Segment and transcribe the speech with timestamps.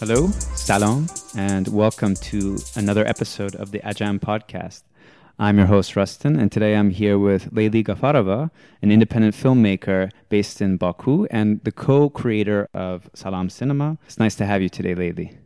[0.00, 4.82] Hello, Salam, and welcome to another episode of the Ajam podcast.
[5.40, 10.62] I'm your host, Rustin, and today I'm here with Leili Gafarova, an independent filmmaker based
[10.62, 13.98] in Baku and the co creator of Salam Cinema.
[14.06, 15.36] It's nice to have you today, Leili.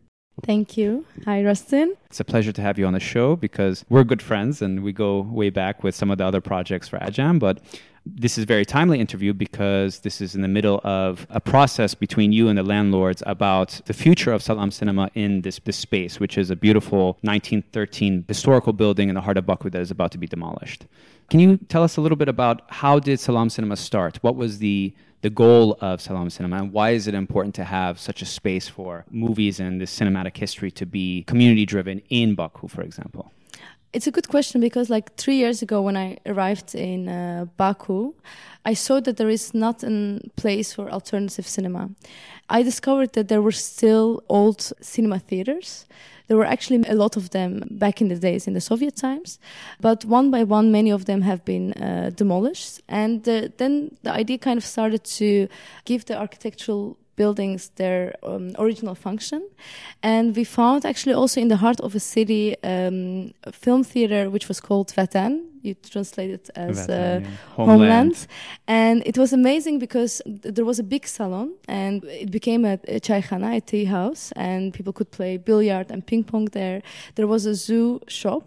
[0.44, 1.06] Thank you.
[1.24, 1.96] Hi, Rustin.
[2.06, 4.92] It's a pleasure to have you on the show because we're good friends and we
[4.92, 7.60] go way back with some of the other projects for Ajam, but
[8.04, 11.94] this is a very timely interview because this is in the middle of a process
[11.94, 16.18] between you and the landlords about the future of Salam Cinema in this, this space,
[16.18, 20.10] which is a beautiful 1913 historical building in the heart of Baku that is about
[20.12, 20.86] to be demolished.
[21.30, 24.18] Can you tell us a little bit about how did Salam Cinema start?
[24.22, 28.00] What was the the goal of Salam Cinema and why is it important to have
[28.00, 32.66] such a space for movies and this cinematic history to be community driven in Baku,
[32.66, 33.32] for example?
[33.92, 38.14] It's a good question because, like three years ago, when I arrived in uh, Baku,
[38.64, 41.90] I saw that there is not a place for alternative cinema.
[42.48, 45.84] I discovered that there were still old cinema theaters.
[46.28, 49.38] There were actually a lot of them back in the days in the Soviet times,
[49.80, 52.80] but one by one, many of them have been uh, demolished.
[52.88, 55.48] And uh, then the idea kind of started to
[55.84, 59.40] give the architectural buildings their um, original function.
[60.02, 64.22] And we found actually also in the heart of a city um, a film theater
[64.34, 65.32] which was called Vatan.
[65.66, 67.30] You translate it as Vatan, uh, yeah.
[67.56, 67.80] homeland.
[67.80, 68.26] homeland.
[68.66, 71.48] And it was amazing because th- there was a big salon
[71.82, 71.94] and
[72.24, 76.24] it became a, a chaykhana, a tea house, and people could play billiard and ping
[76.30, 76.78] pong there.
[77.16, 78.46] There was a zoo shop.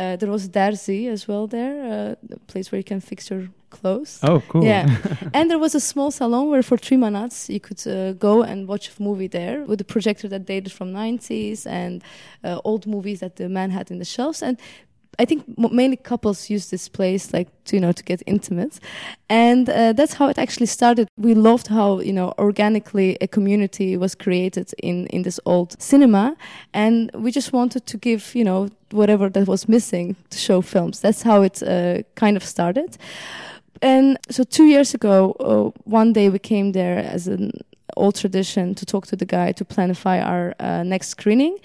[0.00, 3.44] Uh, there was Darzi as well there, uh, a place where you can fix your
[3.70, 4.18] close.
[4.22, 4.64] Oh, cool.
[4.64, 4.96] Yeah.
[5.34, 8.68] and there was a small salon where for three manats you could uh, go and
[8.68, 12.02] watch a movie there with a projector that dated from 90s and
[12.44, 14.42] uh, old movies that the man had in the shelves.
[14.42, 14.58] And
[15.20, 18.80] I think mainly couples use this place like to, you know to get intimate,
[19.28, 21.08] and uh, that's how it actually started.
[21.18, 26.36] We loved how you know organically a community was created in in this old cinema,
[26.72, 31.00] and we just wanted to give you know whatever that was missing to show films.
[31.00, 32.96] That's how it uh, kind of started.
[33.82, 37.52] And so two years ago, uh, one day we came there as an
[37.96, 41.58] old tradition to talk to the guy to planify our uh, next screening,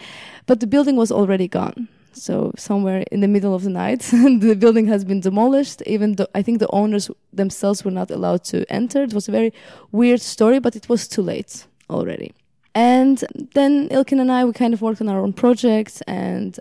[0.46, 1.88] but the building was already gone.
[2.14, 5.82] So somewhere in the middle of the night, the building has been demolished.
[5.86, 9.04] Even though I think the owners themselves were not allowed to enter.
[9.04, 9.54] It was a very
[9.92, 12.32] weird story, but it was too late already.
[12.74, 16.58] And then Ilkin and I, we kind of worked on our own projects and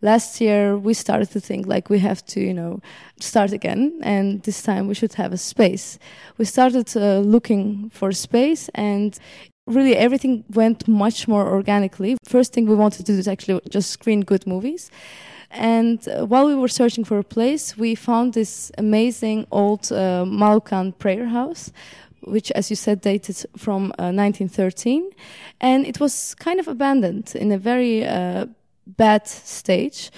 [0.00, 2.80] last year we started to think like we have to you know
[3.20, 5.98] start again and this time we should have a space.
[6.36, 9.18] We started uh, looking for space and
[9.66, 12.16] really everything went much more organically.
[12.24, 14.90] First thing we wanted to do is actually just screen good movies.
[15.50, 20.24] And uh, while we were searching for a place we found this amazing old uh,
[20.26, 21.72] Molokan prayer house
[22.22, 25.10] which, as you said, dated from uh, 1913,
[25.60, 28.46] and it was kind of abandoned in a very uh,
[28.96, 30.10] bad stage.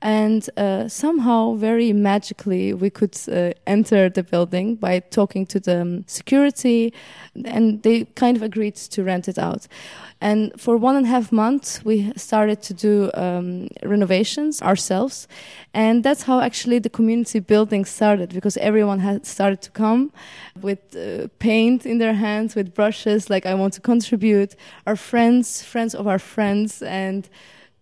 [0.00, 5.80] And uh, somehow very magically we could uh, enter the building by talking to the
[5.80, 6.92] um, security
[7.44, 9.66] and they kind of agreed to rent it out.
[10.20, 15.26] And for one and a half months we started to do um, renovations ourselves.
[15.74, 20.12] And that's how actually the community building started because everyone had started to come
[20.60, 24.54] with uh, paint in their hands with brushes like i want to contribute.
[24.86, 27.28] Our friends friends of our friends and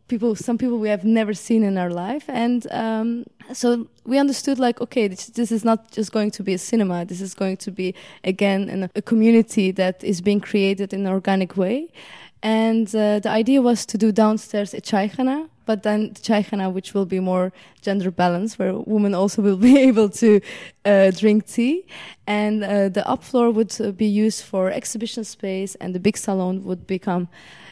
[0.08, 2.24] people some people we have never seen in our life.
[2.28, 6.54] And um, so we understood like okay this, this, is not just going to be
[6.54, 7.04] a cinema.
[7.04, 7.94] This is going to be
[8.24, 11.88] again a community that is being created in an organic way.
[12.42, 16.94] And uh, the idea was to do downstairs a chaykhana but then the chaykhana which
[16.94, 17.52] will be more
[17.82, 20.40] gender balanced where women also will be able to
[20.84, 21.84] uh, drink tea.
[22.26, 26.16] And uh, the up floor would uh, be used for exhibition space and the big
[26.16, 27.28] salon would become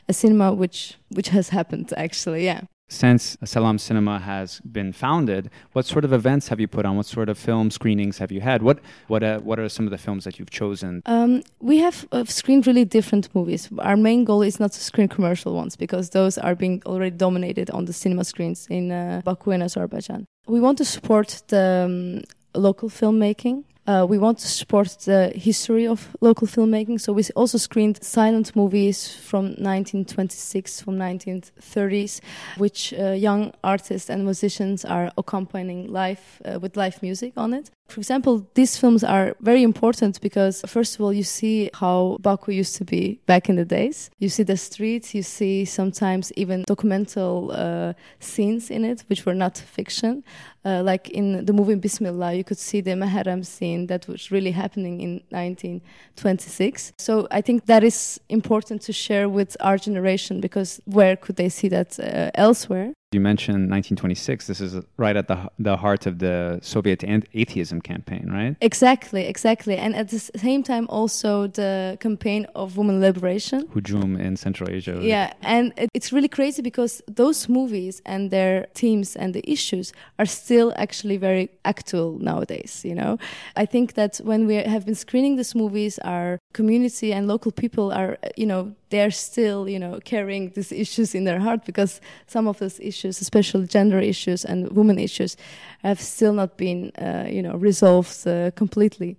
[0.08, 5.86] a cinema which which has happened actually yeah since Salam Cinema has been founded, what
[5.86, 6.96] sort of events have you put on?
[6.96, 8.62] What sort of film screenings have you had?
[8.62, 8.78] What
[9.08, 11.02] what uh, what are some of the films that you've chosen?
[11.06, 13.68] Um, we have uh, screened really different movies.
[13.78, 17.70] Our main goal is not to screen commercial ones because those are being already dominated
[17.70, 20.26] on the cinema screens in uh, Baku and Azerbaijan.
[20.46, 22.22] We want to support the um,
[22.54, 27.00] local filmmaking uh, we want to support the history of local filmmaking.
[27.00, 32.20] So we also screened silent movies from 1926, from 1930s,
[32.56, 37.70] which uh, young artists and musicians are accompanying live uh, with live music on it.
[37.88, 42.52] For example, these films are very important because, first of all, you see how Baku
[42.52, 44.10] used to be back in the days.
[44.18, 49.34] You see the streets, you see sometimes even documental uh, scenes in it, which were
[49.34, 50.24] not fiction.
[50.64, 54.50] Uh, like in the movie Bismillah, you could see the Muharram scene that was really
[54.52, 56.94] happening in 1926.
[56.98, 61.50] So I think that is important to share with our generation because where could they
[61.50, 62.94] see that uh, elsewhere?
[63.14, 64.48] You mentioned 1926.
[64.48, 68.56] This is right at the the heart of the Soviet atheism campaign, right?
[68.60, 69.76] Exactly, exactly.
[69.76, 73.68] And at the same time, also the campaign of women liberation.
[73.68, 74.98] Hujum in Central Asia.
[75.00, 80.26] Yeah, and it's really crazy because those movies and their themes and the issues are
[80.26, 82.82] still actually very actual nowadays.
[82.84, 83.18] You know,
[83.54, 87.92] I think that when we have been screening these movies, our community and local people
[87.92, 92.46] are, you know, they're still, you know, carrying these issues in their heart because some
[92.46, 95.36] of those issues, especially gender issues and women issues,
[95.82, 99.16] have still not been, uh, you know, resolved uh, completely.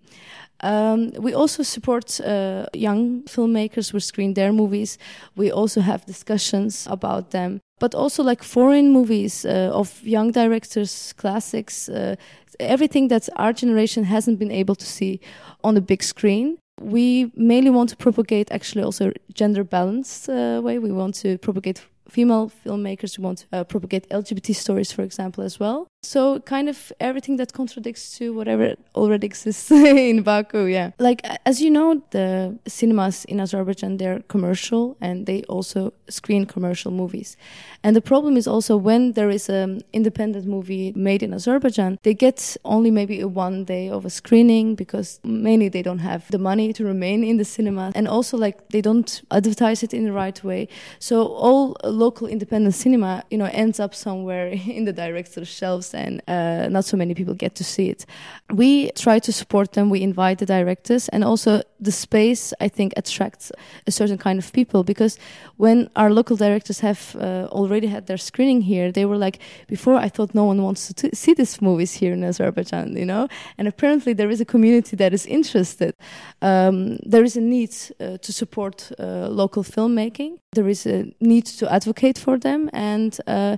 [0.62, 4.98] Um, we also support uh, young filmmakers who screen their movies.
[5.36, 11.13] We also have discussions about them, but also like foreign movies uh, of young directors,
[11.18, 12.16] classics, uh,
[12.62, 15.19] everything that our generation hasn't been able to see
[15.66, 20.77] on the big screen we mainly want to propagate actually also gender balanced uh, way.
[20.80, 23.18] We want to propagate female filmmakers.
[23.18, 25.88] We want to uh, propagate LGBT stories, for example, as well.
[26.06, 29.72] So kind of everything that contradicts to whatever already exists
[30.07, 30.92] in Baku, yeah.
[31.00, 36.92] Like as you know, the cinemas in Azerbaijan they're commercial and they also screen commercial
[36.92, 37.38] movies.
[37.84, 42.13] And the problem is also when there is an independent movie made in Azerbaijan, they
[42.13, 46.38] get only maybe a one day of a screening because mainly they don't have the
[46.38, 50.13] money to remain in the cinema and also like they don't advertise it in the
[50.13, 50.68] right way.
[51.00, 56.21] So all local independent cinema, you know, ends up somewhere in the director's shelves and
[56.27, 58.06] uh, not so many people get to see it.
[58.53, 59.89] We try to support them.
[59.89, 63.51] We invite the directors, and also the space I think attracts
[63.88, 65.18] a certain kind of people because
[65.57, 69.95] when our local directors have uh, already had their screening here, they were like, before
[69.95, 73.27] I thought no one wants to see these movies here in Azerbaijan, you know,
[73.57, 75.94] and apparently there is a community that is interested.
[76.42, 80.39] Um, there is a need uh, to support uh, local filmmaking.
[80.56, 83.57] There is a need to advocate for them, and uh,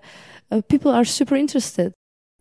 [0.51, 1.93] uh, people are super interested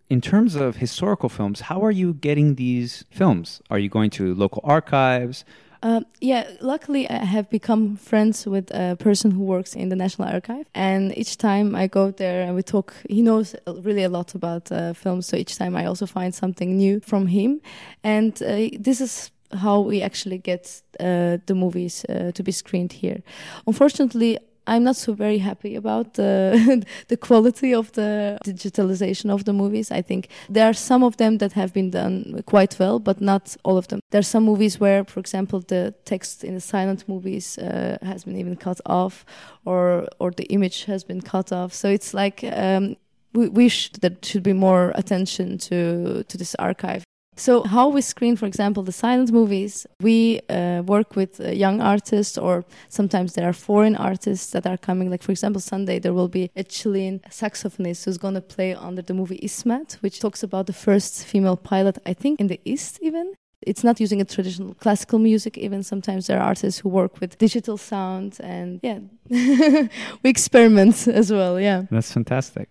[0.08, 3.60] in terms of historical films, how are you getting these films?
[3.70, 5.44] Are you going to local archives?
[5.82, 10.28] Uh, yeah, luckily I have become friends with a person who works in the National
[10.28, 14.34] Archive, and each time I go there and we talk, he knows really a lot
[14.34, 15.26] about uh, films.
[15.26, 17.60] So each time I also find something new from him,
[18.02, 22.92] and uh, this is how we actually get uh, the movies uh, to be screened
[22.92, 23.22] here.
[23.66, 29.52] Unfortunately, I'm not so very happy about the the quality of the digitalization of the
[29.52, 29.90] movies.
[29.90, 33.56] I think there are some of them that have been done quite well, but not
[33.62, 34.00] all of them.
[34.10, 38.24] There are some movies where, for example, the text in the silent movies uh, has
[38.24, 39.24] been even cut off,
[39.64, 41.72] or or the image has been cut off.
[41.72, 42.96] So it's like um,
[43.34, 47.05] we wish that should be more attention to to this archive.
[47.38, 51.82] So, how we screen, for example, the silent movies, we uh, work with uh, young
[51.82, 55.10] artists, or sometimes there are foreign artists that are coming.
[55.10, 59.02] Like, for example, Sunday there will be a Chilean saxophonist who's going to play under
[59.02, 62.98] the movie Ismet, which talks about the first female pilot, I think, in the East,
[63.02, 63.34] even.
[63.60, 67.36] It's not using a traditional classical music, even sometimes there are artists who work with
[67.36, 69.00] digital sound, and yeah,
[70.22, 71.84] we experiment as well, yeah.
[71.90, 72.68] That's fantastic.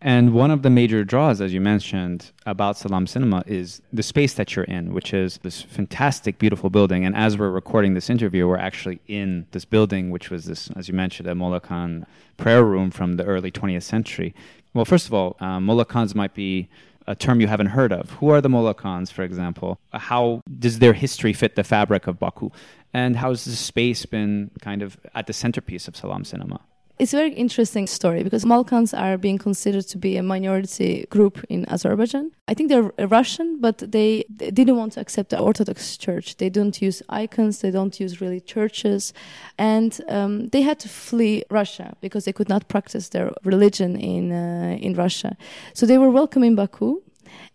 [0.00, 4.34] And one of the major draws, as you mentioned, about Salam Cinema is the space
[4.34, 7.04] that you're in, which is this fantastic, beautiful building.
[7.04, 10.86] And as we're recording this interview, we're actually in this building, which was this, as
[10.86, 14.34] you mentioned, a Molokan prayer room from the early 20th century.
[14.72, 16.68] Well, first of all, uh, Khans might be
[17.08, 18.10] a term you haven't heard of.
[18.12, 19.80] Who are the Molokans, for example?
[19.92, 22.50] How does their history fit the fabric of Baku?
[22.94, 26.60] And how has this space been kind of at the centerpiece of Salam Cinema?
[26.98, 31.44] It's a very interesting story because Molokans are being considered to be a minority group
[31.48, 32.32] in Azerbaijan.
[32.48, 36.38] I think they're Russian, but they, they didn't want to accept the Orthodox Church.
[36.38, 39.12] They don't use icons, they don't use really churches,
[39.58, 44.32] and um, they had to flee Russia because they could not practice their religion in
[44.32, 45.36] uh, in Russia.
[45.74, 47.00] So they were welcome in Baku,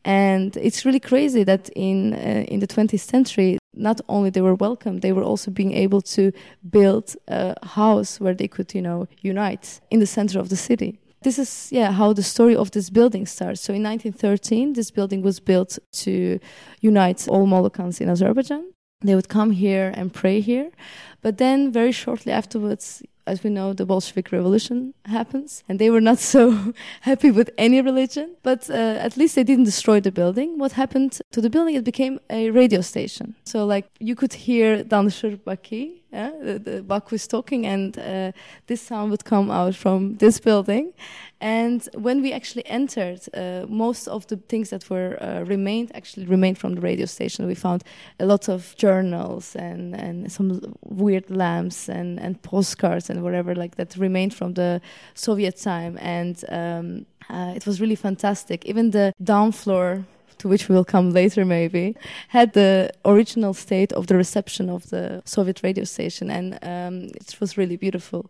[0.06, 4.56] and it's really crazy that in uh, in the 20th century not only they were
[4.56, 6.32] welcome, they were also being able to
[6.70, 11.00] build a house where they could, you know, unite in the center of the city.
[11.24, 13.62] This is, yeah, how the story of this building starts.
[13.62, 16.40] So in 1913, this building was built to
[16.82, 18.74] unite all Molokans in Azerbaijan.
[19.02, 20.72] They would come here and pray here.
[21.22, 26.02] But then, very shortly afterwards, as we know, the Bolshevik Revolution happens, and they were
[26.02, 28.36] not so happy with any religion.
[28.44, 30.58] But uh, at least they didn't destroy the building.
[30.58, 31.76] What happened to the building?
[31.76, 33.36] It became a radio station.
[33.46, 38.32] So, like, you could hear Danışır Baki, yeah, the, the Baku is talking, and uh,
[38.68, 40.94] this sound would come out from this building.
[41.42, 46.28] And when we actually entered, uh, most of the things that were uh, remained actually
[46.28, 47.48] remained from the radio station.
[47.48, 47.84] We found
[48.20, 53.76] a lot of journals and, and some weird lamps and, and postcards and whatever like
[53.76, 54.82] that remained from the
[55.16, 55.98] Soviet time.
[56.00, 58.66] And um, uh, it was really fantastic.
[58.66, 60.06] Even the down floor
[60.44, 61.96] to which we will come later maybe,
[62.28, 67.40] had the original state of the reception of the Soviet radio station, and um, it
[67.40, 68.30] was really beautiful.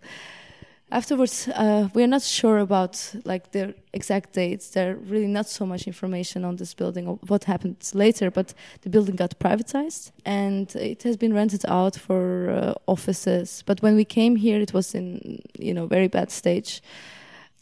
[0.92, 4.70] Afterwards uh, we're not sure about like the exact dates.
[4.70, 8.54] There's really not so much information on this building or what happened later but
[8.84, 13.64] the building got privatized and it has been rented out for uh, offices.
[13.66, 16.84] But when we came here it was in you know very bad stage.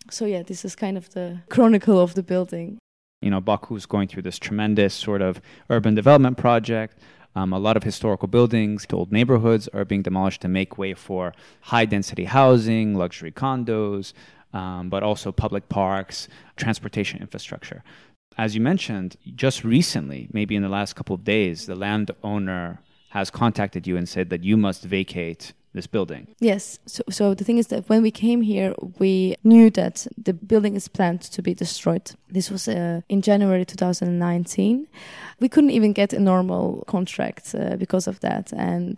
[0.10, 2.81] So yeah this is kind of the chronicle of the building
[3.22, 6.98] you know baku is going through this tremendous sort of urban development project
[7.36, 11.34] um, a lot of historical buildings, old neighborhoods are being demolished to make way for
[11.62, 14.14] high density housing, luxury condos,
[14.54, 17.84] um, but also public parks, transportation infrastructure.
[18.38, 23.30] As you mentioned, just recently, maybe in the last couple of days, the landowner has
[23.30, 26.28] contacted you and said that you must vacate this building.
[26.40, 26.80] Yes.
[26.86, 30.76] So, so the thing is that when we came here, we knew that the building
[30.76, 32.12] is planned to be destroyed.
[32.30, 34.88] This was uh, in January 2019.
[35.40, 38.98] We couldn't even get a normal contract uh, because of that, and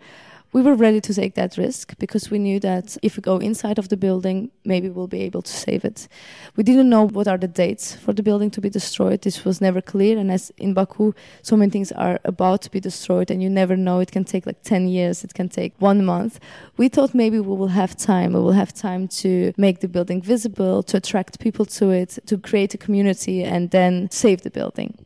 [0.54, 3.76] we were ready to take that risk because we knew that if we go inside
[3.76, 6.06] of the building, maybe we'll be able to save it.
[6.54, 9.22] We didn't know what are the dates for the building to be destroyed.
[9.22, 10.16] This was never clear.
[10.16, 13.76] And as in Baku, so many things are about to be destroyed and you never
[13.76, 13.98] know.
[13.98, 15.24] It can take like 10 years.
[15.24, 16.38] It can take one month.
[16.76, 18.32] We thought maybe we will have time.
[18.32, 22.38] We will have time to make the building visible, to attract people to it, to
[22.38, 25.03] create a community and then save the building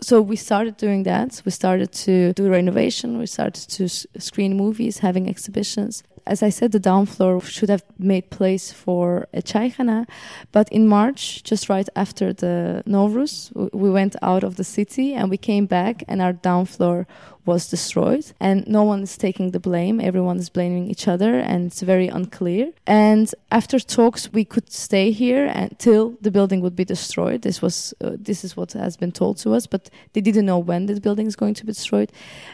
[0.00, 1.42] so we started doing that.
[1.44, 3.18] We started to do renovation.
[3.18, 6.02] We started to screen movies, having exhibitions.
[6.26, 10.06] As I said, the down floor should have made place for a chaykhana,
[10.52, 15.30] but in March, just right after the Novruz, we went out of the city and
[15.30, 17.06] we came back, and our down floor
[17.52, 18.26] was destroyed.
[18.48, 19.96] And no one is taking the blame.
[20.10, 22.64] Everyone is blaming each other and it's very unclear.
[22.86, 27.38] And after talks we could stay here until the building would be destroyed.
[27.48, 30.60] This was uh, this is what has been told to us but they didn't know
[30.70, 32.10] when this building is going to be destroyed.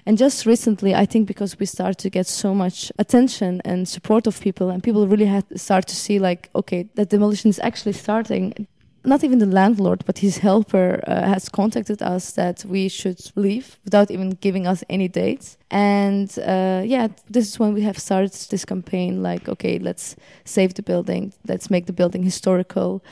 [0.06, 4.26] And just recently i think because we started to get so much attention and support
[4.26, 7.92] of people and people really had start to see like okay that demolition is actually
[7.92, 8.66] starting
[9.04, 13.78] not even the landlord, but his helper uh, has contacted us that we should leave
[13.84, 15.58] without even giving us any dates.
[15.70, 20.74] And uh, yeah, this is when we have started this campaign like, okay, let's save
[20.74, 23.04] the building, let's make the building historical.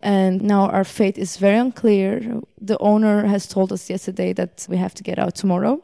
[0.00, 2.40] And now our fate is very unclear.
[2.60, 5.82] The owner has told us yesterday that we have to get out tomorrow.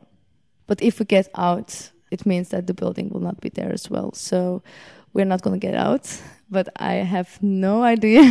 [0.66, 3.90] But if we get out, it means that the building will not be there as
[3.90, 4.12] well.
[4.14, 4.62] So
[5.12, 8.22] we're not going to get out but I have no idea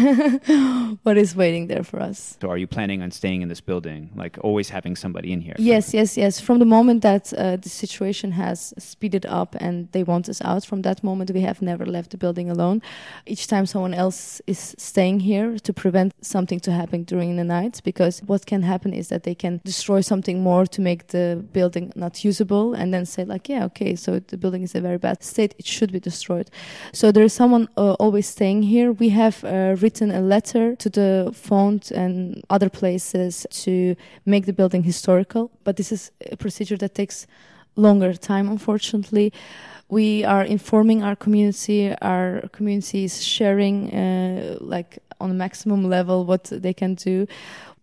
[1.03, 2.37] what is waiting there for us.
[2.41, 5.55] So, are you planning on staying in this building, like always having somebody in here?
[5.57, 6.39] Yes, yes, yes.
[6.39, 10.65] From the moment that uh, the situation has speeded up and they want us out,
[10.65, 12.81] from that moment we have never left the building alone.
[13.25, 17.81] Each time someone else is staying here to prevent something to happen during the night,
[17.83, 21.91] because what can happen is that they can destroy something more to make the building
[21.95, 24.97] not usable, and then say like, yeah, okay, so the building is in a very
[24.97, 26.49] bad state, it should be destroyed.
[26.93, 27.67] So there is someone.
[27.77, 28.91] Uh, always staying here.
[28.91, 33.95] We have uh, written a letter to the font and other places to
[34.25, 37.25] make the building historical, but this is a procedure that takes
[37.75, 39.33] longer time, unfortunately.
[39.89, 41.95] We are informing our community.
[42.01, 47.25] Our community is sharing, uh, like on a maximum level, what they can do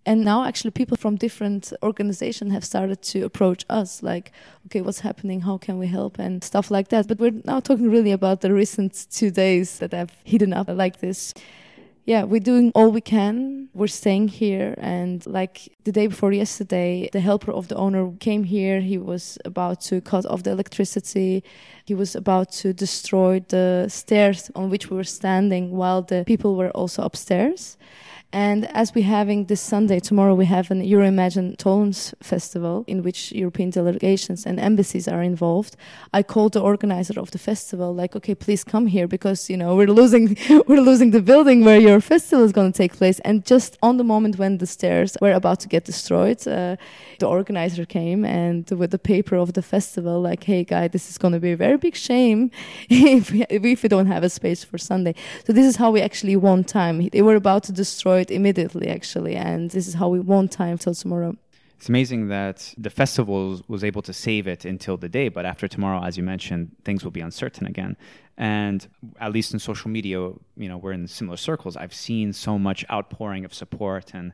[0.04, 4.32] and now actually people from different organizations have started to approach us like
[4.66, 5.42] okay what's happening?
[5.42, 6.18] How can we help?
[6.18, 7.06] And stuff like that.
[7.08, 11.00] But we're now talking really about the recent two days that have heated up like
[11.00, 11.34] this.
[12.04, 13.68] Yeah we're doing all we can.
[13.74, 14.74] We're staying here.
[14.78, 18.80] And like the day before yesterday the helper of the owner came here.
[18.80, 21.44] He was about to cut off the electricity.
[21.84, 26.56] He was about to destroy the stairs on which we were standing while the people
[26.56, 27.76] were also upstairs
[28.32, 33.30] And as we're having this Sunday, tomorrow we have an Euroimagine Tones festival in which
[33.32, 35.76] European delegations and embassies are involved.
[36.14, 39.76] I called the organizer of the festival, like, okay, please come here because you know
[39.76, 43.20] we're losing we're losing the building where your festival is going to take place.
[43.20, 46.76] And just on the moment when the stairs were about to get destroyed, uh,
[47.18, 51.18] the organizer came and with the paper of the festival, like, hey, guy, this is
[51.18, 52.50] going to be a very big shame
[52.88, 55.14] if we, if we don't have a space for Sunday.
[55.44, 57.06] So this is how we actually won time.
[57.08, 60.76] They were about to destroy it immediately, actually, and this is how we won time
[60.78, 61.36] till tomorrow.
[61.76, 65.66] It's amazing that the festival was able to save it until the day, but after
[65.66, 67.96] tomorrow, as you mentioned, things will be uncertain again.
[68.38, 68.86] And
[69.18, 70.18] at least in social media,
[70.62, 71.76] you know, we're in similar circles.
[71.76, 74.32] I've seen so much outpouring of support and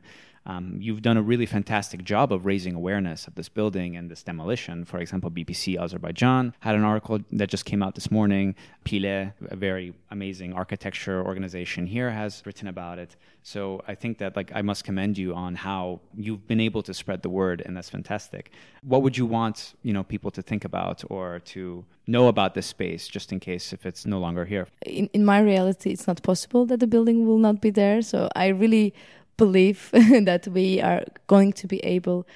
[0.49, 4.23] um, you've done a really fantastic job of raising awareness of this building and this
[4.23, 4.83] demolition.
[4.83, 8.55] For example, BBC Azerbaijan had an article that just came out this morning.
[8.83, 13.15] Pile, a very amazing architecture organization here, has written about it.
[13.43, 16.95] So I think that like I must commend you on how you've been able to
[16.95, 18.51] spread the word, and that's fantastic.
[18.81, 22.65] What would you want you know people to think about or to know about this
[22.65, 24.67] space, just in case if it's no longer here?
[24.85, 28.01] In in my reality, it's not possible that the building will not be there.
[28.01, 28.93] So I really
[29.39, 29.89] believe
[30.29, 32.27] that we are going to be able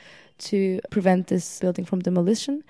[0.50, 2.64] to prevent this building from demolition.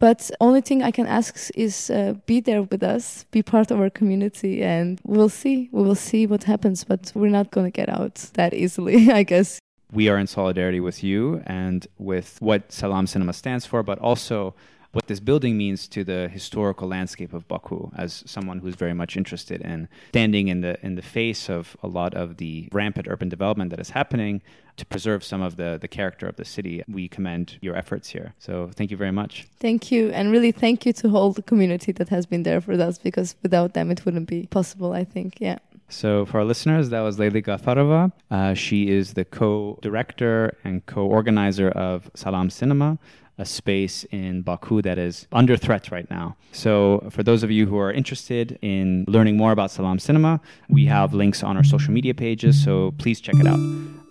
[0.00, 3.78] But only thing I can ask is uh, be there with us, be part of
[3.78, 5.68] our community, and we'll see.
[5.72, 6.84] We will see what happens.
[6.84, 9.58] But we're not going to get out that easily, I guess.
[9.92, 14.54] We are in solidarity with you and with what Salam Cinema stands for, but also
[14.92, 19.16] what this building means to the historical landscape of Baku as someone who's very much
[19.16, 23.28] interested in standing in the in the face of a lot of the rampant urban
[23.28, 24.42] development that is happening
[24.76, 26.82] to preserve some of the the character of the city.
[26.88, 28.34] We commend your efforts here.
[28.38, 29.46] So thank you very much.
[29.58, 32.72] Thank you and really thank you to all the community that has been there for
[32.72, 35.40] us because without them it wouldn't be possible, I think.
[35.40, 35.58] Yeah.
[35.92, 38.12] So, for our listeners, that was Leili Gafarova.
[38.30, 42.96] Uh, she is the co director and co organizer of Salam Cinema,
[43.40, 46.36] a space in Baku that is under threat right now.
[46.52, 50.84] So, for those of you who are interested in learning more about Salam Cinema, we
[50.86, 53.58] have links on our social media pages, so please check it out.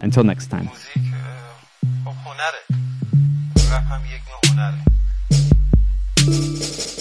[0.01, 0.69] Until next time.
[6.27, 6.98] Uh,